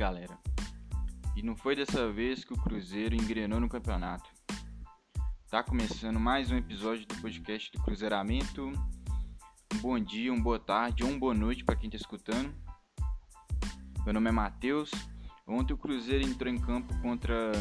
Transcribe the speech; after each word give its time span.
galera. 0.00 0.38
E 1.36 1.42
não 1.42 1.54
foi 1.54 1.76
dessa 1.76 2.10
vez 2.10 2.42
que 2.42 2.54
o 2.54 2.56
Cruzeiro 2.56 3.14
engrenou 3.14 3.60
no 3.60 3.68
campeonato. 3.68 4.30
Tá 5.50 5.62
começando 5.62 6.18
mais 6.18 6.50
um 6.50 6.56
episódio 6.56 7.06
do 7.06 7.14
podcast 7.16 7.70
do 7.70 7.82
Cruzeiramento. 7.82 8.72
Um 9.74 9.78
bom 9.82 10.00
dia, 10.00 10.32
uma 10.32 10.42
boa 10.42 10.58
tarde 10.58 11.04
ou 11.04 11.10
uma 11.10 11.18
boa 11.18 11.34
noite 11.34 11.62
para 11.62 11.76
quem 11.76 11.88
está 11.88 11.98
escutando. 11.98 12.50
Meu 14.02 14.14
nome 14.14 14.30
é 14.30 14.32
Matheus. 14.32 14.90
Ontem 15.46 15.74
o 15.74 15.76
Cruzeiro 15.76 16.24
entrou 16.24 16.50
em 16.50 16.56
campo 16.58 16.98
contra, 17.02 17.52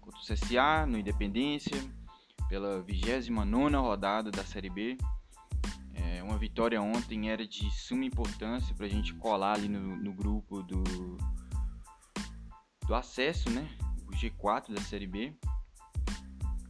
contra 0.00 0.20
o 0.20 0.22
CSA 0.22 0.86
no 0.86 0.96
Independência 0.96 1.76
pela 2.48 2.82
29 2.82 3.74
rodada 3.74 4.30
da 4.30 4.44
Série 4.44 4.70
B. 4.70 4.96
É, 5.92 6.22
uma 6.22 6.38
vitória 6.38 6.80
ontem 6.80 7.30
era 7.30 7.44
de 7.44 7.68
suma 7.72 8.04
importância 8.04 8.72
para 8.76 8.86
a 8.86 8.88
gente 8.88 9.12
colar 9.14 9.56
ali 9.56 9.68
no, 9.68 9.96
no 9.96 10.12
grupo 10.12 10.62
do, 10.62 10.84
do 12.88 12.94
acesso, 12.94 13.50
né? 13.50 13.68
O 14.06 14.12
G4 14.12 14.74
da 14.74 14.80
Série 14.80 15.06
B. 15.06 15.34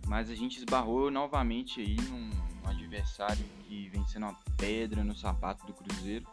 Mas 0.06 0.28
a 0.28 0.34
gente 0.34 0.58
esbarrou 0.58 1.10
novamente 1.10 1.80
aí 1.80 1.96
num 1.96 2.30
adversário 2.68 3.44
que 3.62 3.88
vem 3.90 4.04
sendo 4.06 4.26
uma 4.26 4.36
pedra 4.56 5.04
no 5.04 5.14
sapato 5.14 5.64
do 5.64 5.72
Cruzeiro, 5.72 6.26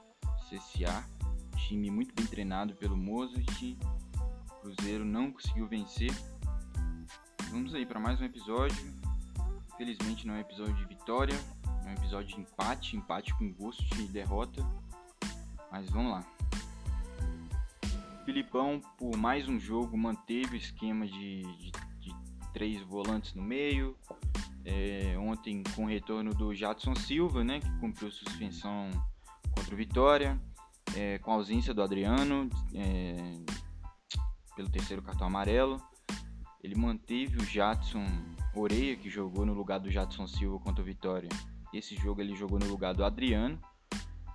CSA. 0.50 1.06
Time 1.68 1.92
muito 1.92 2.16
bem 2.16 2.26
treinado 2.26 2.74
pelo 2.76 2.98
Mozart. 2.98 3.62
O 3.62 4.62
Cruzeiro 4.62 5.06
não 5.06 5.32
conseguiu 5.32 5.68
vencer. 5.68 6.12
Vamos 7.52 7.76
aí 7.76 7.86
para 7.86 8.00
mais 8.00 8.20
um 8.20 8.26
episódio. 8.26 8.78
Infelizmente 9.76 10.26
não 10.26 10.34
é 10.34 10.38
um 10.38 10.42
episódio 10.42 10.76
de 10.76 10.86
vitória, 10.86 11.36
é 11.86 11.90
um 11.90 11.94
episódio 11.94 12.36
de 12.36 12.42
empate, 12.42 12.98
empate 12.98 13.38
com 13.38 13.54
gosto 13.54 13.84
de 13.84 14.08
derrota. 14.08 14.66
Mas 15.72 15.90
vamos 15.90 16.12
lá. 16.12 16.35
Filipão, 18.26 18.82
por 18.98 19.16
mais 19.16 19.48
um 19.48 19.60
jogo, 19.60 19.96
manteve 19.96 20.56
o 20.56 20.58
esquema 20.58 21.06
de, 21.06 21.44
de, 21.44 21.72
de 22.00 22.16
três 22.52 22.82
volantes 22.82 23.36
no 23.36 23.44
meio. 23.44 23.96
É, 24.66 25.16
ontem, 25.20 25.62
com 25.76 25.84
o 25.84 25.88
retorno 25.88 26.34
do 26.34 26.52
Jadson 26.54 26.96
Silva, 26.96 27.44
né, 27.44 27.60
que 27.60 27.80
cumpriu 27.80 28.10
suspensão 28.10 28.90
contra 29.52 29.76
o 29.76 29.78
Vitória, 29.78 30.42
é, 30.98 31.20
com 31.20 31.32
a 31.32 31.36
ausência 31.36 31.72
do 31.72 31.84
Adriano 31.84 32.50
é, 32.74 33.16
pelo 34.56 34.72
terceiro 34.72 35.04
cartão 35.04 35.28
amarelo. 35.28 35.78
Ele 36.64 36.74
manteve 36.74 37.38
o 37.38 37.46
Jadson 37.46 38.08
Oreia, 38.56 38.96
que 38.96 39.08
jogou 39.08 39.46
no 39.46 39.54
lugar 39.54 39.80
do 39.80 39.92
Jadson 39.92 40.26
Silva 40.26 40.58
contra 40.58 40.82
o 40.82 40.86
Vitória. 40.86 41.30
Esse 41.72 41.96
jogo 41.96 42.22
ele 42.22 42.36
jogou 42.36 42.58
no 42.58 42.68
lugar 42.68 42.96
do 42.96 43.06
Adriano 43.06 43.60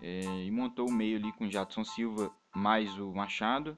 é, 0.01 0.45
e 0.45 0.51
montou 0.53 0.89
o 0.89 0.93
meio 0.93 1.17
ali 1.17 1.33
com 1.33 1.47
o 1.47 1.51
Jadson 1.51 1.83
Silva 1.83 2.33
mais 2.55 2.99
o 2.99 3.13
Machado. 3.13 3.77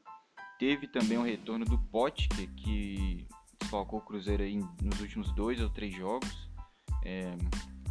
Teve 0.59 0.87
também 0.87 1.19
o 1.19 1.23
retorno 1.23 1.65
do 1.65 1.79
Potker, 1.79 2.49
que 2.55 3.27
desfalcou 3.61 3.99
o 3.99 4.03
Cruzeiro 4.03 4.43
aí 4.43 4.57
nos 4.83 5.01
últimos 5.01 5.33
dois 5.33 5.61
ou 5.61 5.69
três 5.71 5.95
jogos. 5.95 6.51
É, 7.05 7.37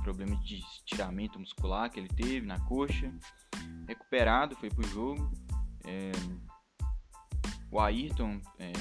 problema 0.02 0.36
de 0.38 0.58
estiramento 0.58 1.40
muscular 1.40 1.90
que 1.90 2.00
ele 2.00 2.10
teve 2.10 2.46
na 2.46 2.60
coxa. 2.62 3.12
Recuperado, 3.88 4.56
foi 4.56 4.70
pro 4.70 4.88
jogo. 4.88 5.32
É, 5.86 6.12
o 7.72 7.80
Ayrton 7.80 8.42
é, 8.60 8.72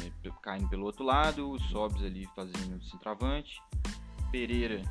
caindo 0.43 0.69
pelo 0.69 0.85
outro 0.85 1.05
lado, 1.05 1.51
o 1.51 1.59
Sobs 1.59 2.03
ali 2.03 2.27
fazendo 2.35 2.83
centroavante, 2.83 3.63
Pereira 4.33 4.83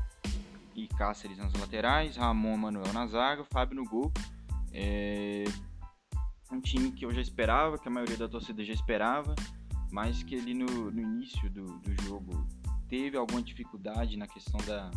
e 0.74 0.88
Cáceres 0.88 1.38
nas 1.38 1.54
laterais, 1.54 2.16
Ramon 2.16 2.56
Manuel 2.56 2.94
na 2.94 3.06
zaga, 3.08 3.44
Fábio 3.44 3.76
no 3.76 3.84
gol. 3.84 4.12
É, 4.72 5.44
um 6.52 6.60
time 6.60 6.92
que 6.92 7.06
eu 7.06 7.14
já 7.14 7.22
esperava, 7.22 7.78
que 7.78 7.88
a 7.88 7.92
maioria 7.92 8.18
da 8.18 8.28
torcida 8.28 8.64
já 8.64 8.74
esperava, 8.74 9.36
mas 9.92 10.24
que 10.24 10.36
ali 10.36 10.54
no, 10.54 10.92
no 10.92 11.02
início 11.02 11.50
do, 11.50 11.66
do 11.80 12.04
jogo 12.04 12.48
teve 12.88 13.18
alguma 13.18 13.42
dificuldade 13.42 14.18
na 14.18 14.28
questão 14.28 14.60
da 14.66 14.90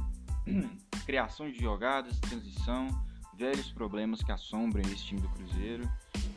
criação 1.04 1.50
de 1.50 1.60
jogadas, 1.60 2.18
transição, 2.20 2.88
velhos 3.36 3.70
problemas 3.70 4.22
que 4.22 4.32
assombram 4.32 4.82
esse 4.82 5.04
time 5.04 5.20
do 5.20 5.28
Cruzeiro. 5.28 5.88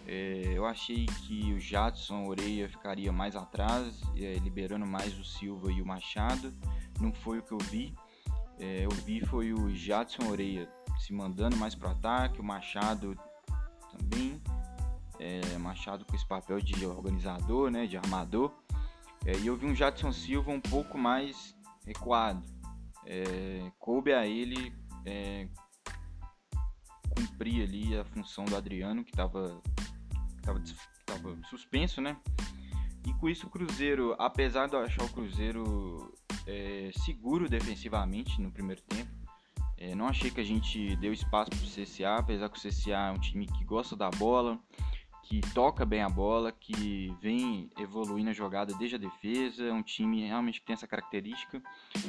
É, 0.07 0.53
eu 0.53 0.65
achei 0.65 1.05
que 1.05 1.53
o 1.53 1.59
Jadson 1.59 2.25
Oreia 2.25 2.69
ficaria 2.69 3.11
mais 3.11 3.35
atrás, 3.35 4.01
é, 4.15 4.35
liberando 4.35 4.85
mais 4.85 5.17
o 5.17 5.23
Silva 5.23 5.71
e 5.71 5.81
o 5.81 5.85
Machado. 5.85 6.53
Não 6.99 7.11
foi 7.11 7.39
o 7.39 7.43
que 7.43 7.53
eu 7.53 7.57
vi. 7.57 7.93
É, 8.59 8.85
eu 8.85 8.91
vi 8.91 9.19
foi 9.25 9.53
o 9.53 9.73
Jadson 9.73 10.27
Oreia 10.29 10.69
se 10.99 11.11
mandando 11.11 11.57
mais 11.57 11.75
para 11.75 11.89
o 11.89 11.91
ataque, 11.91 12.39
o 12.39 12.43
Machado 12.43 13.17
também 13.97 14.41
é, 15.25 15.57
Machado 15.57 16.05
com 16.05 16.15
esse 16.15 16.27
papel 16.27 16.61
de 16.61 16.85
organizador, 16.85 17.71
né, 17.71 17.87
de 17.87 17.97
armador. 17.97 18.51
É, 19.25 19.35
e 19.37 19.47
eu 19.47 19.57
vi 19.57 19.65
um 19.65 19.73
Jadson 19.73 20.11
Silva 20.11 20.51
um 20.51 20.61
pouco 20.61 20.97
mais 20.97 21.55
recuado. 21.85 22.43
É, 23.05 23.71
coube 23.79 24.13
a 24.13 24.25
ele 24.27 24.73
é, 25.05 25.47
cumprir 27.09 27.63
ali 27.63 27.97
a 27.97 28.05
função 28.05 28.45
do 28.45 28.55
Adriano, 28.55 29.03
que 29.03 29.11
estava 29.11 29.61
suspenso, 31.49 32.01
né? 32.01 32.17
E 33.05 33.13
com 33.13 33.29
isso 33.29 33.47
o 33.47 33.49
Cruzeiro, 33.49 34.15
apesar 34.17 34.67
de 34.67 34.75
eu 34.75 34.81
achar 34.81 35.03
o 35.03 35.09
Cruzeiro 35.09 36.13
é, 36.45 36.91
seguro 37.03 37.47
defensivamente 37.47 38.41
no 38.41 38.51
primeiro 38.51 38.81
tempo, 38.81 39.11
é, 39.77 39.93
não 39.93 40.07
achei 40.07 40.31
que 40.31 40.39
a 40.39 40.43
gente 40.43 40.95
deu 40.97 41.13
espaço 41.13 41.51
para 41.51 41.59
o 41.59 41.83
CSA, 41.83 42.15
apesar 42.17 42.49
que 42.49 42.57
o 42.57 42.61
CSA 42.61 42.91
é 42.91 43.11
um 43.11 43.19
time 43.19 43.45
que 43.45 43.63
gosta 43.63 43.95
da 43.95 44.09
bola, 44.09 44.59
que 45.25 45.41
toca 45.53 45.83
bem 45.83 46.03
a 46.03 46.09
bola, 46.09 46.51
que 46.51 47.15
vem 47.19 47.69
evoluindo 47.79 48.29
a 48.29 48.33
jogada 48.33 48.75
desde 48.75 48.95
a 48.95 48.99
defesa, 48.99 49.63
é 49.63 49.73
um 49.73 49.81
time 49.81 50.25
realmente 50.25 50.59
que 50.59 50.67
tem 50.67 50.75
essa 50.75 50.87
característica. 50.87 51.61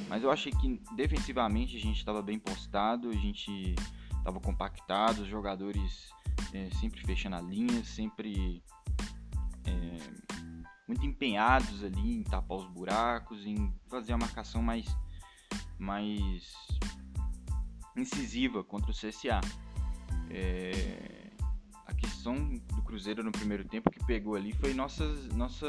Mas 0.07 0.23
eu 0.23 0.31
achei 0.31 0.53
que 0.53 0.81
defensivamente 0.95 1.77
a 1.77 1.81
gente 1.81 1.97
estava 1.97 2.21
bem 2.21 2.39
postado, 2.39 3.09
a 3.09 3.15
gente 3.15 3.75
estava 4.19 4.39
compactado, 4.39 5.23
os 5.23 5.29
jogadores 5.29 6.11
é, 6.53 6.69
sempre 6.79 7.01
fechando 7.07 7.37
a 7.37 7.41
linha, 7.41 7.83
sempre 7.85 8.63
é, 9.65 9.97
muito 10.87 11.07
empenhados 11.07 11.83
ali 11.83 12.19
em 12.19 12.23
tapar 12.23 12.59
os 12.59 12.67
buracos, 12.67 13.47
em 13.47 13.75
fazer 13.89 14.13
a 14.13 14.19
marcação 14.19 14.63
mais, 14.63 14.87
mais 15.79 16.55
incisiva 17.97 18.63
contra 18.63 18.91
o 18.91 18.95
CSA. 18.95 19.41
É, 20.29 21.26
a 21.87 21.95
questão 21.95 22.35
do 22.75 22.83
Cruzeiro 22.83 23.23
no 23.23 23.31
primeiro 23.31 23.65
tempo 23.65 23.91
que 23.91 24.05
pegou 24.05 24.35
ali 24.35 24.53
foi 24.53 24.75
nossas, 24.75 25.29
nossa, 25.29 25.67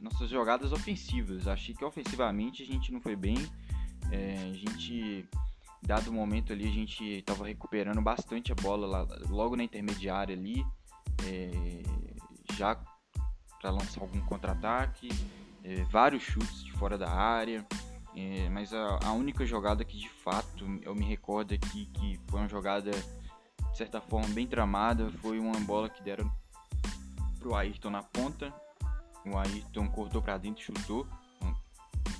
nossas 0.00 0.30
jogadas 0.30 0.72
ofensivas. 0.72 1.46
Achei 1.46 1.74
que 1.74 1.84
ofensivamente 1.84 2.62
a 2.62 2.66
gente 2.66 2.90
não 2.90 3.00
foi 3.00 3.14
bem. 3.14 3.36
É, 4.10 4.50
a 4.50 4.52
gente, 4.54 5.28
dado 5.82 6.08
o 6.08 6.12
momento 6.12 6.52
ali, 6.52 6.66
a 6.66 6.72
gente 6.72 7.04
estava 7.04 7.46
recuperando 7.46 8.00
bastante 8.00 8.50
a 8.50 8.54
bola 8.54 8.86
lá, 8.86 9.06
logo 9.28 9.56
na 9.56 9.64
intermediária 9.64 10.34
ali, 10.34 10.64
é, 11.24 11.82
já 12.54 12.74
para 13.60 13.70
lançar 13.70 14.00
algum 14.00 14.20
contra-ataque, 14.22 15.08
é, 15.62 15.82
vários 15.84 16.22
chutes 16.22 16.64
de 16.64 16.72
fora 16.72 16.96
da 16.96 17.10
área. 17.10 17.66
É, 18.14 18.48
mas 18.48 18.72
a, 18.72 18.98
a, 19.04 19.12
única 19.12 19.44
jogada 19.44 19.84
que 19.84 19.98
de 19.98 20.08
fato 20.08 20.64
eu 20.82 20.94
me 20.94 21.04
recordo 21.04 21.52
aqui 21.52 21.84
que 21.92 22.18
foi 22.28 22.40
uma 22.40 22.48
jogada 22.48 22.90
de 23.76 23.80
certa 23.80 24.00
forma 24.00 24.26
bem 24.28 24.46
tramada. 24.46 25.10
Foi 25.20 25.38
uma 25.38 25.60
bola 25.60 25.90
que 25.90 26.02
deram 26.02 26.32
pro 27.38 27.54
Ayrton 27.54 27.90
na 27.90 28.02
ponta. 28.02 28.50
O 29.26 29.36
Ayrton 29.36 29.86
cortou 29.88 30.22
para 30.22 30.38
dentro 30.38 30.62
e 30.62 30.64
chutou. 30.64 31.06
Uma 31.42 31.54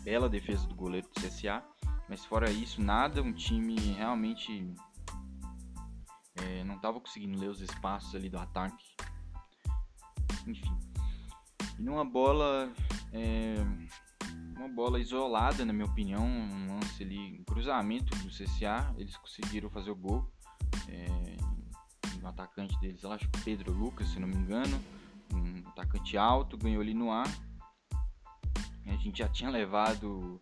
bela 0.05 0.28
defesa 0.28 0.67
do 0.67 0.75
goleiro 0.75 1.09
do 1.09 1.15
CSA. 1.19 1.65
Mas 2.11 2.22
fora 2.27 2.50
isso, 2.50 2.83
nada. 2.83 3.22
Um 3.22 3.33
time 3.33 3.75
realmente 3.75 4.71
é, 6.35 6.62
não 6.62 6.76
estava 6.76 7.00
conseguindo 7.00 7.38
ler 7.38 7.49
os 7.49 7.62
espaços 7.62 8.14
ali 8.14 8.29
do 8.29 8.38
ataque. 8.38 8.94
Enfim. 10.47 10.79
E 11.79 11.82
numa 11.82 12.05
bola. 12.05 12.70
É, 13.14 13.55
uma 14.59 14.69
bola 14.69 15.00
isolada, 15.00 15.64
na 15.64 15.73
minha 15.73 15.87
opinião. 15.87 16.23
Um 16.23 16.75
lance 16.75 17.02
ali, 17.02 17.41
um 17.41 17.44
cruzamento 17.44 18.14
do 18.19 18.29
CSA. 18.29 18.94
Eles 18.99 19.17
conseguiram 19.17 19.70
fazer 19.70 19.91
o 19.91 19.97
gol. 19.97 20.31
É, 20.88 21.37
um 22.23 22.29
atacante 22.29 22.79
deles, 22.81 23.05
acho 23.05 23.29
que 23.29 23.44
Pedro 23.44 23.73
Lucas, 23.73 24.09
se 24.09 24.19
não 24.19 24.29
me 24.29 24.37
engano, 24.37 24.81
um 25.33 25.69
atacante 25.69 26.17
alto, 26.17 26.56
ganhou 26.56 26.83
ali 26.83 26.94
no 26.94 27.11
ar. 27.11 27.29
A 28.87 28.97
gente 28.97 29.19
já 29.19 29.29
tinha 29.29 29.50
levado 29.50 30.41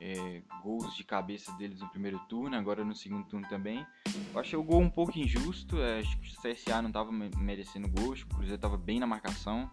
é, 0.00 0.42
gols 0.62 0.94
de 0.96 1.04
cabeça 1.04 1.52
deles 1.52 1.80
no 1.80 1.88
primeiro 1.88 2.18
turno, 2.28 2.56
agora 2.56 2.84
no 2.84 2.94
segundo 2.94 3.26
turno 3.26 3.48
também. 3.48 3.86
Eu 4.32 4.40
achei 4.40 4.58
o 4.58 4.62
gol 4.62 4.80
um 4.80 4.90
pouco 4.90 5.18
injusto, 5.18 5.80
é, 5.80 6.00
acho 6.00 6.18
que 6.18 6.28
o 6.28 6.52
CSA 6.52 6.82
não 6.82 6.88
estava 6.88 7.10
merecendo 7.12 7.88
gol, 7.88 8.12
acho 8.12 8.26
que 8.26 8.32
o 8.32 8.36
Cruzeiro 8.36 8.56
estava 8.56 8.76
bem 8.76 8.98
na 8.98 9.06
marcação. 9.06 9.70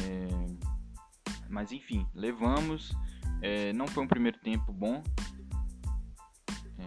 É, 0.00 0.28
mas 1.48 1.72
enfim, 1.72 2.06
levamos. 2.14 2.92
É, 3.40 3.72
não 3.72 3.88
foi 3.88 4.04
um 4.04 4.08
primeiro 4.08 4.38
tempo 4.38 4.72
bom, 4.72 5.02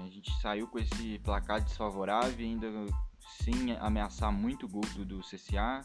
a 0.06 0.10
gente 0.10 0.32
saiu 0.42 0.68
com 0.68 0.80
esse 0.80 1.20
placar 1.20 1.62
desfavorável, 1.62 2.46
ainda 2.46 2.68
sem 3.44 3.72
ameaçar 3.80 4.32
muito 4.32 4.66
o 4.66 4.70
gol 4.70 4.86
do, 4.96 5.06
do 5.06 5.20
CCA. 5.22 5.82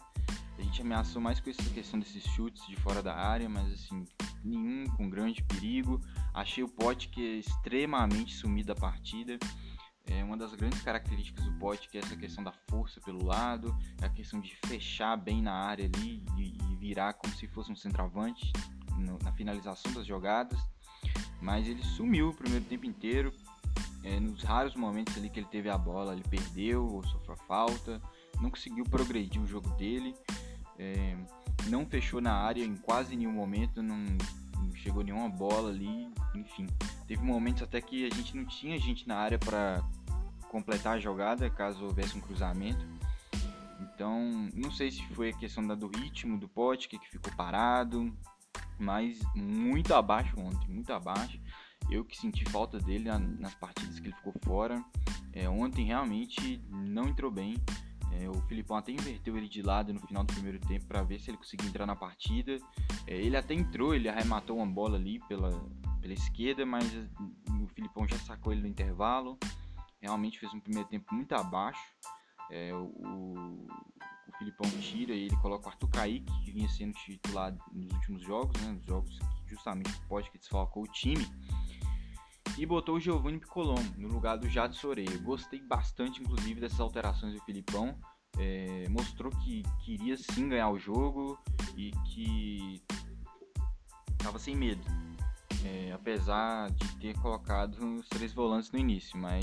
A 0.59 0.63
gente 0.63 0.83
ameaçou 0.83 1.23
mais 1.23 1.41
com 1.41 1.49
essa 1.49 1.71
questão 1.71 1.99
desses 1.99 2.23
chutes 2.23 2.67
de 2.67 2.77
fora 2.77 3.03
da 3.03 3.15
área, 3.15 3.49
mas 3.49 3.73
assim, 3.73 4.05
nenhum 4.45 4.85
com 4.97 5.09
grande 5.09 5.43
perigo. 5.43 6.01
Achei 6.35 6.63
o 6.63 6.69
pote 6.69 7.09
que 7.09 7.21
é 7.21 7.39
extremamente 7.39 8.35
sumido 8.35 8.69
da 8.69 8.75
partida. 8.75 9.39
É 10.07 10.23
uma 10.23 10.37
das 10.37 10.55
grandes 10.55 10.83
características 10.83 11.45
do 11.45 11.53
pote 11.55 11.89
que 11.89 11.97
é 11.97 12.01
essa 12.01 12.17
questão 12.17 12.43
da 12.43 12.53
força 12.69 13.01
pelo 13.01 13.25
lado, 13.25 13.77
é 14.03 14.07
a 14.07 14.09
questão 14.09 14.41
de 14.41 14.55
fechar 14.67 15.17
bem 15.17 15.41
na 15.41 15.53
área 15.53 15.87
ali 15.87 16.23
e, 16.37 16.77
virar 16.77 17.13
como 17.13 17.33
se 17.35 17.47
fosse 17.47 17.71
um 17.71 17.77
centroavante 17.77 18.51
na 19.23 19.33
finalização 19.33 19.93
das 19.93 20.07
jogadas. 20.07 20.59
Mas 21.41 21.67
ele 21.67 21.83
sumiu 21.83 22.31
o 22.31 22.35
primeiro 22.35 22.65
tempo 22.65 22.87
inteiro. 22.87 23.33
É, 24.03 24.19
nos 24.19 24.43
raros 24.43 24.75
momentos 24.75 25.17
ali 25.17 25.29
que 25.29 25.39
ele 25.39 25.49
teve 25.49 25.69
a 25.69 25.77
bola, 25.77 26.13
ele 26.15 26.25
perdeu 26.29 26.87
ou 26.87 27.05
sofreu 27.05 27.37
falta, 27.47 28.01
não 28.41 28.51
conseguiu 28.51 28.85
progredir 28.85 29.41
o 29.41 29.47
jogo 29.47 29.69
dele, 29.77 30.15
é, 30.79 31.17
não 31.69 31.85
fechou 31.85 32.21
na 32.21 32.33
área 32.33 32.65
em 32.65 32.77
quase 32.77 33.15
nenhum 33.15 33.33
momento, 33.33 33.83
não, 33.83 33.99
não 34.57 34.75
chegou 34.75 35.03
nenhuma 35.03 35.29
bola 35.29 35.69
ali, 35.69 36.09
enfim. 36.35 36.67
Teve 37.07 37.23
momentos 37.23 37.63
até 37.63 37.81
que 37.81 38.07
a 38.07 38.15
gente 38.15 38.37
não 38.37 38.45
tinha 38.45 38.79
gente 38.79 39.07
na 39.07 39.17
área 39.17 39.39
para 39.39 39.83
completar 40.49 40.97
a 40.97 41.01
jogada 41.01 41.51
caso 41.51 41.85
houvesse 41.85 42.17
um 42.17 42.21
cruzamento. 42.21 42.85
Então, 43.81 44.49
não 44.55 44.71
sei 44.71 44.91
se 44.91 45.03
foi 45.09 45.31
a 45.31 45.33
questão 45.33 45.67
da, 45.67 45.75
do 45.75 45.89
ritmo 45.89 46.39
do 46.39 46.49
pote 46.49 46.89
que 46.89 46.99
ficou 47.11 47.33
parado, 47.35 48.13
mas 48.79 49.21
muito 49.35 49.95
abaixo 49.95 50.35
ontem, 50.39 50.69
muito 50.69 50.93
abaixo. 50.93 51.39
Eu 51.89 52.05
que 52.05 52.17
senti 52.17 52.45
falta 52.51 52.79
dele 52.79 53.09
nas 53.39 53.55
partidas 53.55 53.99
que 53.99 54.09
ele 54.09 54.17
ficou 54.17 54.35
fora. 54.45 54.85
É, 55.33 55.49
ontem 55.49 55.85
realmente 55.85 56.63
não 56.69 57.09
entrou 57.09 57.31
bem. 57.31 57.57
É, 58.13 58.29
o 58.29 58.41
Filipão 58.43 58.77
até 58.77 58.93
inverteu 58.93 59.37
ele 59.37 59.49
de 59.49 59.63
lado 59.63 59.93
no 59.93 60.01
final 60.01 60.25
do 60.25 60.33
primeiro 60.33 60.59
tempo 60.59 60.87
para 60.87 61.03
ver 61.03 61.21
se 61.21 61.31
ele 61.31 61.39
conseguia 61.39 61.69
entrar 61.69 61.87
na 61.87 61.95
partida. 61.95 62.59
É, 63.07 63.17
ele 63.17 63.37
até 63.37 63.55
entrou, 63.55 63.95
ele 63.95 64.09
arrematou 64.09 64.57
uma 64.57 64.67
bola 64.67 64.97
ali 64.97 65.21
pela, 65.29 65.51
pela 66.01 66.13
esquerda, 66.13 66.67
mas 66.67 66.85
o 67.63 67.67
Filipão 67.69 68.07
já 68.07 68.19
sacou 68.19 68.53
ele 68.53 68.63
no 68.63 68.69
intervalo. 68.69 69.39
Realmente 70.01 70.41
fez 70.41 70.53
um 70.53 70.61
primeiro 70.61 70.89
tempo 70.89 71.15
muito 71.15 71.33
abaixo. 71.35 71.83
É, 72.51 72.75
o, 72.75 73.69
o 74.29 74.39
Filipão 74.39 74.69
tira 74.81 75.15
e 75.15 75.27
ele 75.27 75.37
coloca 75.37 75.67
o 75.67 75.71
Arthur 75.71 75.89
Kaique, 75.91 76.33
que 76.45 76.51
vinha 76.51 76.69
sendo 76.69 76.95
titular 76.95 77.57
nos 77.73 77.93
últimos 77.93 78.23
jogos, 78.23 78.61
né, 78.61 78.73
nos 78.73 78.85
jogos 78.87 79.19
que 79.19 79.51
justamente 79.51 79.93
pode 80.09 80.31
que 80.31 80.39
desfalcou 80.39 80.83
o 80.83 80.89
time 80.89 81.25
e 82.61 82.67
botou 82.67 82.97
o 82.97 83.01
Giovanni 83.01 83.39
Piccolombo 83.39 83.95
no 83.97 84.09
lugar 84.09 84.37
do 84.37 84.47
Jadson 84.47 84.79
Soreia. 84.79 85.17
Gostei 85.23 85.63
bastante, 85.63 86.21
inclusive, 86.21 86.61
dessas 86.61 86.79
alterações 86.79 87.33
do 87.33 87.41
Filipão. 87.41 87.99
É, 88.39 88.87
mostrou 88.91 89.33
que 89.33 89.63
queria 89.83 90.15
sim 90.19 90.47
ganhar 90.47 90.69
o 90.69 90.79
jogo 90.79 91.39
e 91.75 91.91
que 92.13 92.83
estava 94.11 94.39
sem 94.39 94.55
medo. 94.55 94.83
É, 95.65 95.91
apesar 95.93 96.71
de 96.73 96.97
ter 96.99 97.19
colocado 97.21 97.79
os 97.95 98.07
três 98.11 98.35
volantes 98.35 98.71
no 98.71 98.79
início, 98.79 99.19
mas 99.19 99.43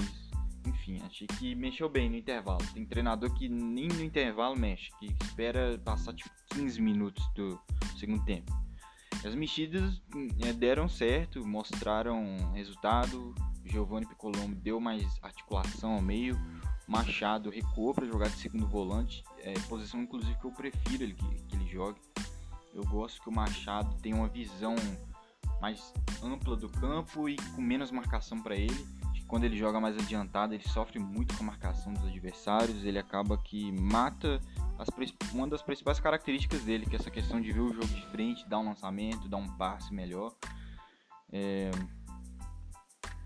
enfim, 0.64 1.02
achei 1.04 1.26
que 1.26 1.56
mexeu 1.56 1.90
bem 1.90 2.12
no 2.12 2.18
intervalo. 2.18 2.64
Tem 2.72 2.86
treinador 2.86 3.34
que 3.34 3.50
nem 3.50 3.88
no 3.88 4.04
intervalo 4.04 4.56
mexe, 4.56 4.92
que 5.00 5.08
espera 5.24 5.82
passar 5.84 6.14
tipo 6.14 6.30
15 6.54 6.80
minutos 6.80 7.28
do 7.34 7.60
segundo 7.98 8.24
tempo. 8.26 8.67
As 9.26 9.36
mexidas 9.36 10.02
é, 10.42 10.54
deram 10.54 10.88
certo, 10.88 11.46
mostraram 11.46 12.52
resultado. 12.54 13.34
Giovanni 13.66 14.08
Piccolombo 14.08 14.56
deu 14.56 14.80
mais 14.80 15.04
articulação 15.22 15.94
ao 15.94 16.02
meio. 16.02 16.40
Machado 16.88 17.50
recuou 17.50 17.94
para 17.94 18.06
jogar 18.06 18.30
de 18.30 18.38
segundo 18.38 18.66
volante, 18.66 19.22
é, 19.40 19.54
posição 19.68 20.02
inclusive 20.02 20.40
que 20.40 20.46
eu 20.46 20.52
prefiro 20.52 21.04
ele, 21.04 21.14
que, 21.14 21.44
que 21.44 21.56
ele 21.56 21.68
jogue. 21.68 22.00
Eu 22.74 22.86
gosto 22.86 23.22
que 23.22 23.28
o 23.28 23.32
Machado 23.32 23.94
tenha 24.02 24.16
uma 24.16 24.30
visão 24.30 24.76
mais 25.60 25.94
ampla 26.24 26.56
do 26.56 26.70
campo 26.70 27.28
e 27.28 27.36
com 27.56 27.62
menos 27.62 27.92
marcação 27.92 28.42
para 28.42 28.56
ele. 28.56 28.86
Quando 29.28 29.44
ele 29.44 29.58
joga 29.58 29.80
mais 29.80 29.98
adiantado, 29.98 30.54
ele 30.54 30.68
sofre 30.68 31.00
muito 31.00 31.36
com 31.36 31.44
a 31.44 31.48
marcação 31.48 31.94
dos 31.94 32.06
adversários. 32.06 32.84
Ele 32.86 32.98
acaba 32.98 33.38
que 33.38 33.72
mata 33.74 34.40
as, 34.80 34.88
uma 35.34 35.48
das 35.48 35.62
principais 35.62 36.00
características 36.00 36.64
dele, 36.64 36.86
que 36.86 36.96
é 36.96 37.00
essa 37.00 37.12
questão 37.12 37.42
de 37.42 37.52
ver 37.52 37.60
o 37.60 37.74
jogo 37.74 37.88
de 37.88 38.06
frente, 38.08 38.48
dar 38.48 38.60
um 38.60 38.66
lançamento, 38.66 39.28
dar 39.28 39.38
um 39.38 39.50
passe 39.58 39.94
melhor. 39.94 40.34
É... 41.32 41.72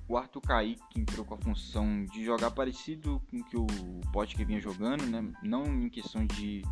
O 0.08 0.18
Arthur 0.18 0.42
Kaique 0.42 1.00
entrou 1.00 1.26
com 1.26 1.36
a 1.36 1.38
função 1.38 2.04
de 2.06 2.26
jogar 2.26 2.52
parecido 2.52 3.22
com 3.30 3.38
o 3.38 3.44
que 3.46 3.56
o 3.56 3.68
Pote 4.12 4.44
vinha 4.44 4.60
jogando, 4.60 5.06
né? 5.06 5.32
não 5.42 5.66
em 5.66 5.90
questão 5.90 6.26
de 6.26 6.64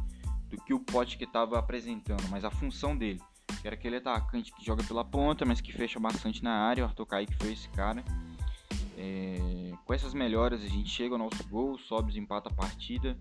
do 0.49 0.57
que 0.57 0.73
o 0.73 0.79
Pote 0.79 1.23
estava 1.23 1.57
apresentando, 1.59 2.27
mas 2.29 2.43
a 2.43 2.49
função 2.49 2.97
dele, 2.97 3.21
que 3.61 3.67
era 3.67 3.75
aquele 3.75 3.97
atacante 3.97 4.51
que 4.51 4.65
joga 4.65 4.83
pela 4.83 5.05
ponta, 5.05 5.45
mas 5.45 5.61
que 5.61 5.71
fecha 5.71 5.99
bastante 5.99 6.43
na 6.43 6.51
área. 6.51 6.83
O 6.83 6.87
Arthur 6.87 7.05
Kaique 7.05 7.35
foi 7.35 7.53
esse 7.53 7.69
cara. 7.69 8.03
É... 9.01 9.71
com 9.85 9.93
essas 9.93 10.13
melhoras, 10.13 10.61
a 10.61 10.67
gente 10.67 10.89
chega 10.89 11.15
ao 11.15 11.19
nosso 11.19 11.47
gol, 11.47 11.77
sobe 11.79 12.13
e 12.13 12.19
empata 12.19 12.49
a 12.49 12.53
partida. 12.53 13.17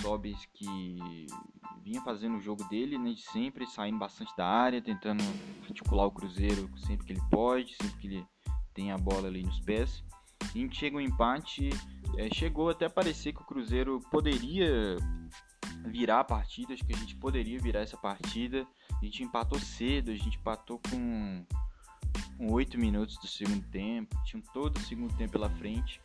Sobis 0.00 0.46
que 0.54 0.96
vinha 1.82 2.00
fazendo 2.00 2.38
o 2.38 2.40
jogo 2.40 2.64
dele, 2.64 2.98
né, 2.98 3.12
de 3.12 3.20
sempre, 3.20 3.66
saindo 3.66 3.98
bastante 3.98 4.34
da 4.36 4.46
área, 4.46 4.80
tentando 4.80 5.22
articular 5.62 6.06
o 6.06 6.10
Cruzeiro 6.10 6.68
sempre 6.78 7.06
que 7.06 7.12
ele 7.12 7.22
pode, 7.30 7.76
sempre 7.76 7.98
que 7.98 8.06
ele 8.06 8.26
tem 8.72 8.90
a 8.90 8.96
bola 8.96 9.28
ali 9.28 9.42
nos 9.42 9.60
pés. 9.60 10.02
A 10.40 10.58
gente 10.58 10.76
chega 10.76 10.96
um 10.96 11.00
empate, 11.00 11.68
é, 12.16 12.32
chegou 12.32 12.70
até 12.70 12.86
a 12.86 12.90
parecer 12.90 13.34
que 13.34 13.42
o 13.42 13.44
Cruzeiro 13.44 14.00
poderia 14.10 14.96
virar 15.86 16.20
a 16.20 16.24
partida, 16.24 16.72
acho 16.72 16.84
que 16.84 16.94
a 16.94 16.98
gente 16.98 17.14
poderia 17.16 17.58
virar 17.58 17.80
essa 17.80 17.96
partida. 17.96 18.66
A 18.90 19.04
gente 19.04 19.22
empatou 19.22 19.58
cedo, 19.58 20.10
a 20.10 20.14
gente 20.14 20.38
empatou 20.38 20.80
com, 20.90 21.44
com 22.36 22.52
8 22.52 22.78
minutos 22.78 23.16
do 23.18 23.26
segundo 23.26 23.64
tempo, 23.66 24.16
tinha 24.24 24.42
todo 24.52 24.76
o 24.76 24.80
segundo 24.80 25.14
tempo 25.16 25.32
pela 25.32 25.50
frente. 25.50 26.00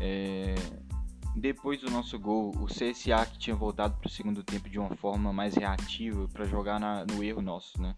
É, 0.00 0.54
depois 1.36 1.80
do 1.80 1.90
nosso 1.90 2.18
gol, 2.18 2.54
o 2.56 2.66
CSA 2.66 3.26
que 3.26 3.38
tinha 3.38 3.56
voltado 3.56 3.96
para 3.96 4.06
o 4.06 4.10
segundo 4.10 4.42
tempo 4.42 4.68
de 4.68 4.78
uma 4.78 4.94
forma 4.96 5.32
mais 5.32 5.54
reativa 5.54 6.28
para 6.28 6.44
jogar 6.44 6.78
na, 6.78 7.04
no 7.04 7.22
erro 7.24 7.42
nosso, 7.42 7.80
né? 7.80 7.96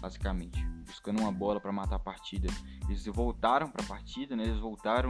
Basicamente, 0.00 0.64
buscando 0.84 1.20
uma 1.20 1.30
bola 1.30 1.60
para 1.60 1.72
matar 1.72 1.96
a 1.96 1.98
partida. 1.98 2.48
Eles 2.88 3.06
voltaram 3.06 3.70
para 3.70 3.84
a 3.84 3.88
partida, 3.88 4.34
né? 4.34 4.44
Eles 4.44 4.58
voltaram 4.58 5.08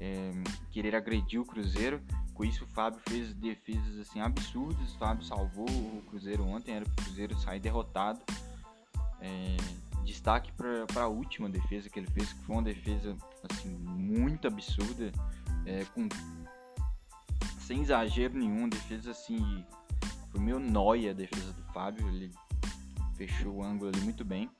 é, 0.00 0.30
querer 0.70 0.94
agredir 0.94 1.40
o 1.40 1.44
Cruzeiro. 1.44 2.00
Com 2.32 2.44
isso, 2.44 2.64
o 2.64 2.68
Fábio 2.68 3.00
fez 3.06 3.34
defesas 3.34 3.98
assim 3.98 4.20
absurdas. 4.20 4.94
O 4.94 4.98
Fábio 4.98 5.24
salvou 5.24 5.68
o 5.68 6.02
Cruzeiro 6.08 6.44
ontem, 6.46 6.72
era 6.72 6.84
o 6.84 6.90
Cruzeiro 6.90 7.38
sair 7.38 7.60
derrotado. 7.60 8.20
É, 9.20 9.56
destaque 10.08 10.50
para 10.52 11.04
a 11.04 11.08
última 11.08 11.48
defesa 11.48 11.88
que 11.90 11.98
ele 11.98 12.10
fez, 12.10 12.32
que 12.32 12.42
foi 12.44 12.56
uma 12.56 12.62
defesa 12.62 13.16
assim 13.50 13.68
muito 13.68 14.48
absurda, 14.48 15.12
é, 15.66 15.84
com 15.94 16.08
sem 17.60 17.82
exagero 17.82 18.38
nenhum, 18.38 18.68
defesa 18.68 19.10
assim, 19.10 19.64
foi 20.30 20.40
meio 20.40 20.58
nóia 20.58 21.10
a 21.10 21.14
defesa 21.14 21.52
do 21.52 21.62
Fábio, 21.74 22.08
ele 22.08 22.32
fechou 23.14 23.56
o 23.56 23.62
ângulo 23.62 23.90
ali 23.94 24.00
muito 24.00 24.24
bem. 24.24 24.50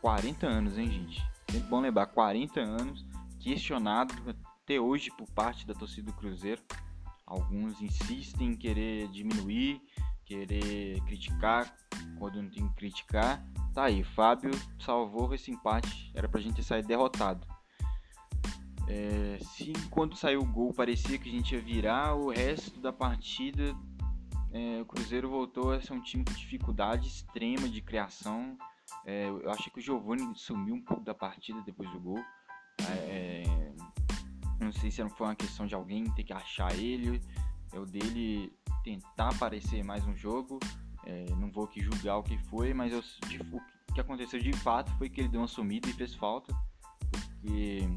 40 0.00 0.46
anos, 0.46 0.78
hein, 0.78 0.88
gente? 0.88 1.20
Sempre 1.50 1.68
bom 1.68 1.80
lembrar, 1.80 2.06
40 2.06 2.60
anos, 2.60 3.04
questionado 3.40 4.14
até 4.62 4.80
hoje 4.80 5.10
por 5.10 5.28
parte 5.32 5.66
da 5.66 5.74
torcida 5.74 6.12
do 6.12 6.16
Cruzeiro. 6.16 6.62
Alguns 7.26 7.80
insistem 7.80 8.50
em 8.50 8.56
querer 8.56 9.08
diminuir, 9.08 9.82
querer 10.32 11.00
criticar 11.02 11.74
quando 12.18 12.42
não 12.42 12.50
tem 12.50 12.66
que 12.68 12.74
criticar. 12.74 13.44
Tá 13.74 13.84
aí, 13.84 14.02
Fábio 14.02 14.50
salvou 14.78 15.34
esse 15.34 15.50
empate, 15.50 16.10
era 16.14 16.28
pra 16.28 16.40
gente 16.40 16.56
ter 16.56 16.62
saído 16.62 16.88
derrotado. 16.88 17.46
É, 18.88 19.38
se 19.40 19.72
quando 19.90 20.16
saiu 20.16 20.40
o 20.40 20.46
gol 20.46 20.72
parecia 20.72 21.18
que 21.18 21.28
a 21.28 21.32
gente 21.32 21.54
ia 21.54 21.60
virar, 21.60 22.14
o 22.14 22.30
resto 22.30 22.80
da 22.80 22.92
partida 22.92 23.74
é, 24.52 24.80
o 24.82 24.84
Cruzeiro 24.84 25.30
voltou 25.30 25.72
a 25.72 25.80
ser 25.80 25.92
um 25.92 26.00
time 26.00 26.24
com 26.24 26.34
dificuldade 26.34 27.08
extrema 27.08 27.68
de 27.68 27.80
criação. 27.80 28.56
É, 29.06 29.28
eu 29.28 29.50
achei 29.50 29.72
que 29.72 29.78
o 29.78 29.82
Giovani 29.82 30.34
sumiu 30.34 30.74
um 30.74 30.82
pouco 30.82 31.02
da 31.02 31.14
partida 31.14 31.60
depois 31.62 31.90
do 31.90 32.00
gol. 32.00 32.22
É, 32.80 33.44
é 33.46 33.72
não 34.60 34.72
sei 34.72 34.90
se 34.90 35.02
não 35.02 35.10
foi 35.10 35.26
uma 35.26 35.34
questão 35.34 35.66
de 35.66 35.74
alguém 35.74 36.04
ter 36.12 36.22
que 36.22 36.32
achar 36.32 36.72
ele, 36.76 37.20
é 37.72 37.78
o 37.78 37.86
dele 37.86 38.52
tentar 38.82 39.30
aparecer 39.30 39.82
mais 39.82 40.06
no 40.06 40.16
jogo. 40.16 40.58
É, 41.04 41.26
não 41.36 41.50
vou 41.50 41.64
aqui 41.64 41.80
julgar 41.80 42.16
o 42.18 42.22
que 42.22 42.38
foi, 42.44 42.72
mas 42.72 42.92
eu, 42.92 43.02
o 43.52 43.92
que 43.94 44.00
aconteceu 44.00 44.40
de 44.40 44.52
fato 44.52 44.90
foi 44.98 45.08
que 45.08 45.20
ele 45.20 45.28
deu 45.28 45.40
uma 45.40 45.48
sumida 45.48 45.88
e 45.88 45.92
fez 45.92 46.14
falta. 46.14 46.54
Porque 47.10 47.88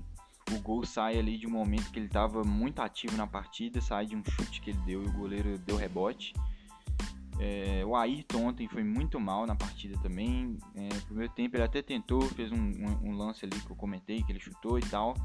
o 0.52 0.60
gol 0.60 0.86
sai 0.86 1.18
ali 1.18 1.38
de 1.38 1.48
um 1.48 1.52
momento 1.52 1.92
que 1.92 2.00
ele 2.00 2.08
estava 2.08 2.44
muito 2.44 2.82
ativo 2.82 3.16
na 3.16 3.28
partida, 3.28 3.82
sai 3.82 4.06
de 4.06 4.16
um 4.16 4.24
chute 4.24 4.62
que 4.62 4.72
ele 4.72 4.80
deu 4.80 5.04
e 5.04 5.08
o 5.08 5.14
goleiro 5.14 5.58
deu 5.60 5.76
rebote. 5.76 6.34
É, 7.38 7.84
o 7.86 7.96
Ayrton 7.96 8.48
ontem 8.48 8.68
foi 8.68 8.84
muito 8.84 9.20
mal 9.20 9.46
na 9.46 9.56
partida 9.56 9.98
também. 10.02 10.58
É, 10.76 10.94
no 10.94 11.02
primeiro 11.02 11.34
tempo 11.34 11.56
ele 11.56 11.64
até 11.64 11.82
tentou, 11.82 12.22
fez 12.22 12.52
um, 12.52 12.56
um, 12.56 13.10
um, 13.10 13.18
lance 13.18 13.46
ali 13.46 13.60
que 13.60 13.70
eu 13.70 13.76
comentei, 13.76 14.24
que 14.24 14.32
ele 14.32 14.40
chutou 14.40 14.80
e 14.80 14.84
tal. 14.84 15.16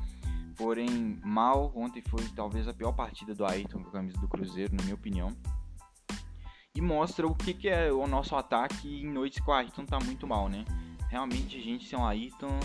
Porém, 0.60 1.18
mal. 1.24 1.72
Ontem 1.74 2.02
foi 2.02 2.22
talvez 2.36 2.68
a 2.68 2.74
pior 2.74 2.92
partida 2.92 3.34
do 3.34 3.46
Ayrton 3.46 3.82
com 3.82 3.88
a 3.88 3.92
camisa 3.92 4.20
do 4.20 4.28
Cruzeiro, 4.28 4.76
na 4.76 4.82
minha 4.82 4.94
opinião. 4.94 5.34
E 6.74 6.82
mostra 6.82 7.26
o 7.26 7.34
que, 7.34 7.54
que 7.54 7.66
é 7.66 7.90
o 7.90 8.06
nosso 8.06 8.36
ataque 8.36 9.00
em 9.00 9.10
noites 9.10 9.42
que 9.42 9.50
o 9.50 9.54
Ayrton 9.54 9.86
tá 9.86 9.98
muito 9.98 10.26
mal, 10.26 10.50
né? 10.50 10.66
Realmente 11.08 11.56
a 11.56 11.62
gente 11.62 11.86
sem 11.86 11.98
o 11.98 12.04
Ayrton 12.04 12.60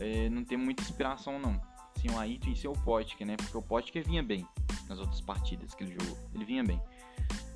é, 0.00 0.28
não 0.28 0.44
tem 0.44 0.58
muita 0.58 0.82
inspiração 0.82 1.38
não. 1.38 1.60
Sem 1.94 2.10
o 2.10 2.18
Ayrton 2.18 2.50
e 2.50 2.56
sem 2.56 2.68
o 2.68 2.72
Potker, 2.72 3.24
né? 3.24 3.36
Porque 3.36 3.56
o 3.56 3.62
Potker 3.62 4.04
vinha 4.04 4.24
bem 4.24 4.44
nas 4.88 4.98
outras 4.98 5.20
partidas 5.20 5.72
que 5.72 5.84
ele 5.84 5.96
jogou. 6.00 6.18
Ele 6.34 6.44
vinha 6.44 6.64
bem. 6.64 6.82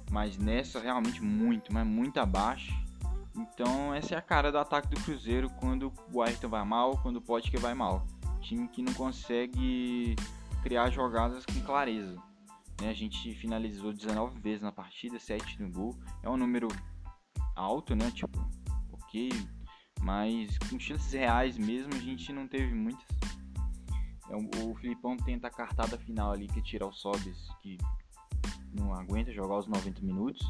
Mas 0.09 0.39
nessa 0.39 0.79
realmente 0.79 1.21
muito, 1.21 1.75
mas 1.75 1.85
muito 1.85 2.21
abaixo. 2.21 2.73
Então 3.35 3.93
essa 3.93 4.15
é 4.15 4.19
a 4.19 4.23
cara 4.23 4.53
do 4.53 4.59
ataque 4.59 4.87
do 4.87 5.01
Cruzeiro 5.01 5.51
quando 5.59 5.93
o 6.13 6.23
Ayrton 6.23 6.49
vai 6.49 6.65
mal, 6.65 6.97
quando 6.99 7.17
o 7.17 7.21
Potker 7.21 7.59
vai 7.59 7.75
mal. 7.75 8.07
Time 8.41 8.69
que 8.69 8.83
não 8.83 8.93
consegue 8.95 10.17
criar 10.63 10.91
jogadas 10.91 11.45
com 11.47 11.61
clareza. 11.61 12.17
Né? 12.81 12.89
A 12.89 12.95
gente 12.95 13.35
finalizou 13.35 13.93
19 13.93 14.41
vezes 14.41 14.63
na 14.63 14.73
partida, 14.73 15.19
7 15.19 15.61
no 15.63 15.71
gol. 15.71 15.99
É 16.23 16.29
um 16.29 16.37
número 16.37 16.69
alto, 17.55 17.95
né? 17.95 18.11
Tipo, 18.11 18.39
ok. 18.93 19.31
Mas 20.01 20.57
com 20.59 20.79
chances 20.79 21.13
reais 21.13 21.59
mesmo 21.59 21.95
a 21.95 21.99
gente 21.99 22.33
não 22.33 22.49
teve 22.49 22.75
muitas. 22.75 23.07
É, 24.31 24.37
o 24.37 24.75
Filipão 24.77 25.17
tenta 25.17 25.49
a 25.49 25.51
cartada 25.51 25.99
final 25.99 26.33
ali 26.33 26.47
que 26.47 26.63
tira 26.63 26.87
o 26.87 26.93
Sobis, 26.93 27.49
que 27.61 27.77
não 28.73 28.95
aguenta 28.95 29.33
jogar 29.33 29.59
os 29.59 29.67
90 29.67 30.01
minutos. 30.03 30.47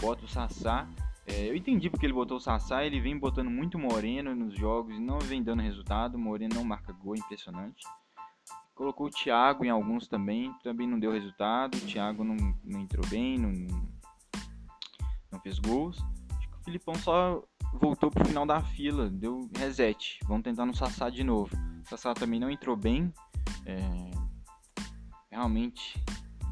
Bota 0.00 0.24
o 0.24 0.28
Sassá. 0.28 0.88
É, 1.26 1.48
eu 1.48 1.56
entendi 1.56 1.88
porque 1.88 2.04
ele 2.04 2.12
botou 2.12 2.36
o 2.36 2.40
Sassá, 2.40 2.84
ele 2.84 3.00
vem 3.00 3.18
botando 3.18 3.50
muito 3.50 3.78
Moreno 3.78 4.34
nos 4.34 4.54
jogos 4.54 4.94
e 4.94 5.00
não 5.00 5.18
vem 5.18 5.42
dando 5.42 5.62
resultado. 5.62 6.18
Moreno 6.18 6.56
não 6.56 6.64
marca 6.64 6.92
gol, 6.92 7.16
impressionante. 7.16 7.84
Colocou 8.74 9.06
o 9.06 9.10
Thiago 9.10 9.64
em 9.64 9.70
alguns 9.70 10.06
também, 10.06 10.52
também 10.62 10.86
não 10.86 10.98
deu 10.98 11.12
resultado. 11.12 11.76
O 11.76 11.80
Thiago 11.80 12.24
não, 12.24 12.36
não 12.62 12.80
entrou 12.80 13.06
bem, 13.06 13.38
não, 13.38 13.52
não 15.32 15.40
fez 15.40 15.58
gols. 15.58 15.98
Acho 16.36 16.48
que 16.48 16.56
o 16.56 16.64
Filipão 16.64 16.94
só 16.96 17.42
voltou 17.72 18.10
pro 18.10 18.26
final 18.26 18.44
da 18.44 18.60
fila, 18.60 19.08
deu 19.08 19.48
reset. 19.56 20.18
Vamos 20.26 20.44
tentar 20.44 20.66
no 20.66 20.74
Sassá 20.74 21.08
de 21.08 21.24
novo. 21.24 21.50
O 21.84 21.88
Sassá 21.88 22.12
também 22.12 22.38
não 22.38 22.50
entrou 22.50 22.76
bem. 22.76 23.12
É... 23.64 24.10
Realmente, 25.30 25.98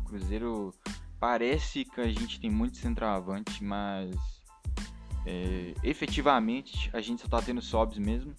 o 0.00 0.04
Cruzeiro 0.04 0.74
parece 1.20 1.84
que 1.84 2.00
a 2.00 2.08
gente 2.08 2.40
tem 2.40 2.50
muito 2.50 2.78
centroavante, 2.78 3.62
mas 3.62 4.31
é... 5.26 5.74
efetivamente 5.82 6.90
a 6.92 7.00
gente 7.00 7.22
só 7.22 7.28
tá 7.28 7.40
tendo 7.42 7.60
sobs 7.62 7.98
mesmo. 7.98 8.34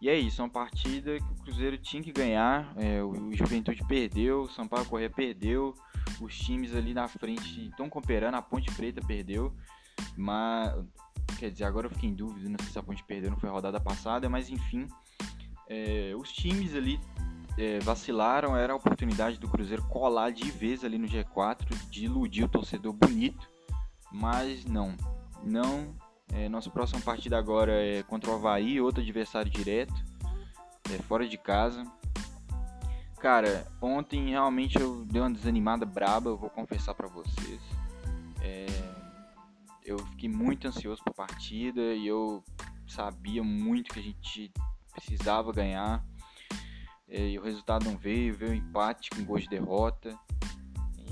E 0.00 0.08
é 0.08 0.16
isso, 0.16 0.40
é 0.40 0.44
uma 0.44 0.50
partida 0.50 1.18
que 1.18 1.32
o 1.32 1.34
Cruzeiro 1.42 1.76
tinha 1.76 2.02
que 2.02 2.12
ganhar. 2.12 2.72
É, 2.76 3.02
o 3.02 3.32
Juventude 3.32 3.84
perdeu, 3.84 4.42
o 4.42 4.48
Sampaio 4.48 4.86
Correia 4.86 5.10
perdeu, 5.10 5.74
os 6.20 6.38
times 6.38 6.72
ali 6.74 6.94
na 6.94 7.08
frente 7.08 7.66
estão 7.66 7.88
cooperando, 7.88 8.36
a 8.36 8.42
Ponte 8.42 8.72
Preta 8.72 9.00
perdeu. 9.04 9.52
Mas, 10.16 10.72
quer 11.36 11.50
dizer, 11.50 11.64
agora 11.64 11.88
eu 11.88 11.90
fiquei 11.90 12.08
em 12.08 12.14
dúvida, 12.14 12.48
não 12.48 12.58
sei 12.60 12.72
se 12.72 12.78
a 12.78 12.82
Ponte 12.82 13.02
perdeu, 13.02 13.30
não 13.30 13.38
foi 13.38 13.48
a 13.48 13.52
rodada 13.52 13.80
passada, 13.80 14.28
mas 14.28 14.48
enfim, 14.48 14.86
é, 15.68 16.14
os 16.16 16.32
times 16.32 16.76
ali 16.76 17.00
é, 17.58 17.80
vacilaram, 17.80 18.56
era 18.56 18.72
a 18.72 18.76
oportunidade 18.76 19.38
do 19.38 19.48
Cruzeiro 19.48 19.82
colar 19.88 20.30
de 20.30 20.48
vez 20.48 20.84
ali 20.84 20.96
no 20.96 21.08
G4, 21.08 21.90
de 21.90 22.04
iludir 22.04 22.44
o 22.44 22.48
torcedor 22.48 22.92
bonito, 22.92 23.50
mas 24.12 24.64
não, 24.64 24.96
não 25.42 25.94
é, 26.32 26.48
nossa 26.48 26.70
próxima 26.70 27.00
partida 27.00 27.38
agora 27.38 27.72
é 27.72 28.02
contra 28.02 28.30
o 28.30 28.34
Havaí, 28.34 28.80
outro 28.80 29.02
adversário 29.02 29.50
direto, 29.50 29.94
é, 30.92 30.98
fora 31.02 31.26
de 31.26 31.38
casa. 31.38 31.84
Cara, 33.18 33.66
ontem 33.80 34.30
realmente 34.30 34.78
eu 34.78 35.04
dei 35.06 35.20
uma 35.20 35.32
desanimada 35.32 35.84
braba, 35.84 36.30
eu 36.30 36.36
vou 36.36 36.50
confessar 36.50 36.94
para 36.94 37.08
vocês. 37.08 37.60
É, 38.42 38.66
eu 39.84 39.98
fiquei 40.10 40.28
muito 40.28 40.68
ansioso 40.68 41.02
para 41.02 41.12
a 41.12 41.26
partida 41.26 41.80
e 41.80 42.06
eu 42.06 42.44
sabia 42.86 43.42
muito 43.42 43.92
que 43.92 43.98
a 43.98 44.02
gente 44.02 44.52
precisava 44.92 45.52
ganhar. 45.52 46.04
É, 47.08 47.30
e 47.30 47.38
o 47.38 47.42
resultado 47.42 47.86
não 47.86 47.96
veio, 47.96 48.36
veio 48.36 48.52
um 48.52 48.54
empate 48.54 49.10
com 49.10 49.24
gosto 49.24 49.44
de 49.44 49.50
derrota. 49.58 50.16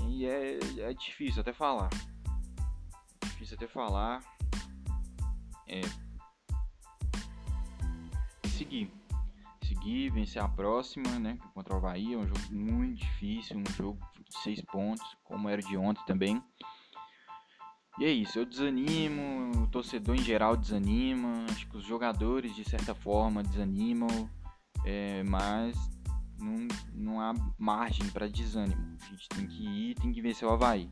E 0.07 0.25
é, 0.25 0.59
é 0.79 0.93
difícil 0.93 1.41
até 1.41 1.51
falar. 1.51 1.89
Difícil 3.47 3.55
até 3.55 3.67
falar 3.67 4.21
é, 5.65 5.79
seguir. 8.49 8.91
Seguir, 9.63 10.09
vencer 10.09 10.41
a 10.41 10.49
próxima, 10.49 11.17
né? 11.17 11.37
Contra 11.53 11.73
o 11.73 11.77
Havaí. 11.77 12.13
É 12.13 12.17
um 12.17 12.27
jogo 12.27 12.41
muito 12.51 12.99
difícil, 12.99 13.57
um 13.57 13.71
jogo 13.71 13.99
de 14.27 14.37
seis 14.39 14.61
pontos, 14.61 15.15
como 15.23 15.47
era 15.47 15.61
de 15.61 15.77
ontem 15.77 16.03
também. 16.05 16.43
E 17.97 18.03
é 18.03 18.11
isso, 18.11 18.37
eu 18.37 18.45
desanimo, 18.45 19.63
o 19.63 19.67
torcedor 19.67 20.15
em 20.15 20.21
geral 20.21 20.57
desanima, 20.57 21.45
acho 21.49 21.67
que 21.69 21.77
os 21.77 21.85
jogadores 21.85 22.53
de 22.53 22.63
certa 22.63 22.93
forma 22.93 23.41
desanimam, 23.43 24.29
é, 24.85 25.23
mas 25.23 25.75
não, 26.37 26.67
não 26.93 27.21
há 27.21 27.33
margem 27.57 28.07
para 28.09 28.27
desânimo. 28.27 28.97
A 29.01 29.05
gente 29.05 29.29
tem 29.29 29.47
que 29.47 29.63
ir, 29.63 29.95
tem 29.95 30.11
que 30.11 30.21
vencer 30.21 30.47
o 30.47 30.51
Havaí 30.51 30.91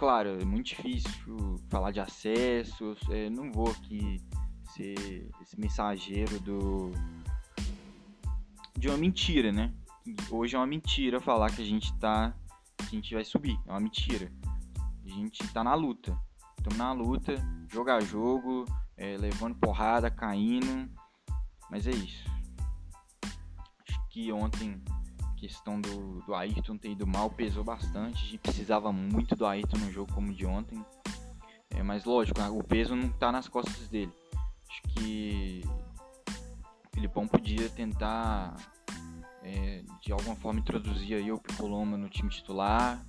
claro, 0.00 0.40
é 0.40 0.44
muito 0.46 0.68
difícil 0.68 1.60
falar 1.68 1.90
de 1.90 2.00
acesso. 2.00 2.96
É, 3.10 3.28
não 3.28 3.52
vou 3.52 3.70
aqui 3.70 4.18
ser 4.74 5.28
esse 5.42 5.60
mensageiro 5.60 6.40
do 6.40 6.90
de 8.78 8.88
uma 8.88 8.96
mentira, 8.96 9.52
né? 9.52 9.74
Hoje 10.30 10.56
é 10.56 10.58
uma 10.58 10.66
mentira 10.66 11.20
falar 11.20 11.54
que 11.54 11.60
a 11.60 11.66
gente 11.66 11.92
tá 11.98 12.34
que 12.78 12.96
a 12.96 12.98
gente 12.98 13.14
vai 13.14 13.24
subir, 13.24 13.60
é 13.66 13.70
uma 13.70 13.80
mentira. 13.80 14.32
A 15.04 15.08
gente 15.08 15.46
tá 15.52 15.62
na 15.62 15.74
luta. 15.74 16.18
Estamos 16.56 16.78
na 16.78 16.92
luta, 16.92 17.34
jogo 17.70 17.90
a 17.90 18.00
jogo, 18.00 18.64
é, 18.96 19.18
levando 19.18 19.54
porrada, 19.56 20.10
caindo. 20.10 20.90
Mas 21.70 21.86
é 21.86 21.90
isso. 21.90 22.24
Acho 23.22 24.08
que 24.08 24.32
ontem 24.32 24.82
questão 25.40 25.80
do, 25.80 26.20
do 26.20 26.34
Ayrton 26.34 26.76
ter 26.76 26.90
ido 26.90 27.06
mal 27.06 27.30
pesou 27.30 27.64
bastante. 27.64 28.22
A 28.22 28.26
gente 28.26 28.38
precisava 28.38 28.92
muito 28.92 29.34
do 29.34 29.46
Ayrton 29.46 29.78
no 29.78 29.90
jogo 29.90 30.12
como 30.12 30.32
de 30.34 30.44
ontem. 30.44 30.84
É, 31.70 31.82
mas 31.82 32.04
lógico, 32.04 32.40
o 32.42 32.62
peso 32.62 32.94
não 32.94 33.08
está 33.08 33.32
nas 33.32 33.48
costas 33.48 33.88
dele. 33.88 34.12
Acho 34.68 34.82
que 34.82 35.62
o 35.66 36.94
Filipão 36.94 37.26
podia 37.26 37.70
tentar 37.70 38.54
é, 39.42 39.82
de 40.02 40.12
alguma 40.12 40.36
forma 40.36 40.60
introduzir 40.60 41.16
aí 41.16 41.32
o 41.32 41.38
Picoloma 41.38 41.96
no 41.96 42.08
time 42.10 42.28
titular. 42.28 43.02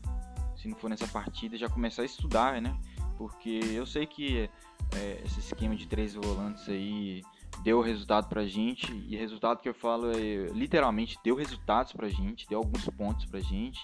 Se 0.56 0.70
não 0.70 0.78
for 0.78 0.90
nessa 0.90 1.08
partida, 1.08 1.58
já 1.58 1.68
começar 1.68 2.04
a 2.04 2.06
estudar, 2.06 2.62
né? 2.62 2.80
Porque 3.18 3.60
eu 3.74 3.86
sei 3.86 4.06
que 4.06 4.50
é, 4.96 5.22
esse 5.26 5.40
esquema 5.40 5.76
de 5.76 5.86
três 5.86 6.14
volantes 6.14 6.70
aí 6.70 7.24
deu 7.64 7.82
resultado 7.82 8.28
pra 8.28 8.46
gente. 8.46 8.92
E 8.94 9.16
resultado 9.16 9.62
que 9.62 9.70
eu 9.70 9.74
falo 9.74 10.12
é 10.12 10.48
literalmente 10.54 11.18
deu 11.24 11.36
resultados 11.36 11.94
pra 11.94 12.10
gente, 12.10 12.48
deu 12.48 12.60
alguns 12.60 12.88
pontos 12.90 13.26
pra 13.26 13.40
gente, 13.40 13.80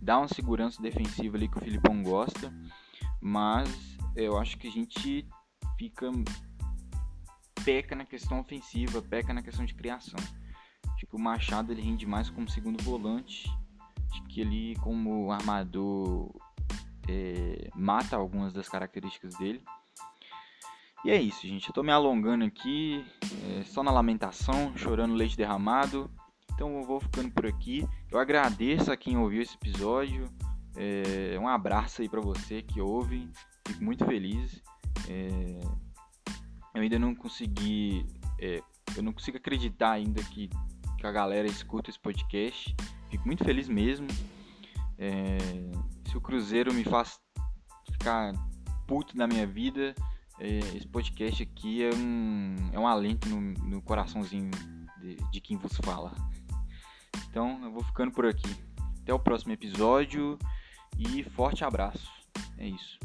dá 0.00 0.18
uma 0.18 0.28
segurança 0.28 0.82
defensiva 0.82 1.36
ali 1.36 1.48
que 1.48 1.58
o 1.58 1.60
Filipão 1.60 2.02
gosta, 2.02 2.52
mas 3.20 3.96
eu 4.16 4.38
acho 4.38 4.58
que 4.58 4.68
a 4.68 4.72
gente 4.72 5.26
fica 5.78 6.10
peca 7.64 7.94
na 7.94 8.04
questão 8.04 8.40
ofensiva, 8.40 9.02
peca 9.02 9.32
na 9.32 9.42
questão 9.42 9.64
de 9.64 9.74
criação. 9.74 10.18
Acho 10.94 11.06
que 11.06 11.16
o 11.16 11.18
Machado 11.18 11.72
ele 11.72 11.82
rende 11.82 12.06
mais 12.06 12.28
como 12.30 12.48
segundo 12.48 12.82
volante, 12.82 13.50
acho 14.10 14.22
que 14.24 14.40
ele 14.40 14.76
como 14.76 15.30
armador 15.30 16.30
é, 17.08 17.70
mata 17.74 18.16
algumas 18.16 18.52
das 18.52 18.68
características 18.68 19.34
dele. 19.36 19.62
E 21.04 21.10
é 21.10 21.20
isso, 21.20 21.46
gente. 21.46 21.68
Eu 21.68 21.74
tô 21.74 21.82
me 21.82 21.90
alongando 21.90 22.44
aqui, 22.44 23.04
é, 23.48 23.64
só 23.64 23.82
na 23.82 23.90
lamentação, 23.90 24.76
chorando 24.76 25.14
leite 25.14 25.36
derramado. 25.36 26.10
Então 26.52 26.76
eu 26.78 26.84
vou 26.84 27.00
ficando 27.00 27.30
por 27.30 27.46
aqui. 27.46 27.88
Eu 28.10 28.18
agradeço 28.18 28.92
a 28.92 28.96
quem 28.96 29.16
ouviu 29.16 29.40
esse 29.40 29.54
episódio. 29.54 30.26
É, 30.76 31.38
um 31.38 31.48
abraço 31.48 32.02
aí 32.02 32.08
para 32.08 32.20
você 32.20 32.60
que 32.60 32.82
ouve. 32.82 33.30
Fico 33.66 33.82
muito 33.82 34.04
feliz. 34.04 34.62
É, 35.08 35.60
eu 36.74 36.82
ainda 36.82 36.98
não 36.98 37.14
consegui. 37.14 38.04
É, 38.38 38.62
eu 38.94 39.02
não 39.02 39.12
consigo 39.12 39.38
acreditar 39.38 39.92
ainda 39.92 40.22
que, 40.22 40.50
que 40.98 41.06
a 41.06 41.10
galera 41.10 41.46
escuta 41.46 41.88
esse 41.88 41.98
podcast. 41.98 42.76
Fico 43.08 43.26
muito 43.26 43.42
feliz 43.42 43.68
mesmo. 43.68 44.06
É, 44.98 45.38
se 46.10 46.16
o 46.16 46.20
Cruzeiro 46.20 46.74
me 46.74 46.84
faz 46.84 47.18
ficar 47.90 48.32
puto 48.86 49.16
na 49.16 49.26
minha 49.26 49.46
vida, 49.46 49.94
esse 50.48 50.88
podcast 50.88 51.42
aqui 51.42 51.84
é 51.84 51.90
um, 51.94 52.56
é 52.72 52.78
um 52.78 52.86
alento 52.86 53.28
no, 53.28 53.40
no 53.40 53.82
coraçãozinho 53.82 54.50
de, 55.00 55.16
de 55.16 55.40
quem 55.40 55.56
vos 55.56 55.76
fala. 55.84 56.12
Então 57.28 57.60
eu 57.62 57.70
vou 57.70 57.84
ficando 57.84 58.10
por 58.12 58.26
aqui. 58.26 58.54
Até 59.02 59.12
o 59.12 59.18
próximo 59.18 59.52
episódio 59.52 60.38
e 60.98 61.22
forte 61.22 61.64
abraço. 61.64 62.10
É 62.58 62.66
isso. 62.66 62.98